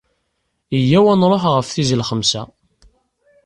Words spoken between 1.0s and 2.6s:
ad nṛuḥ ɣef tizi n lxemsa.